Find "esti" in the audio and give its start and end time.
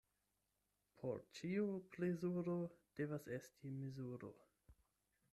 3.35-3.73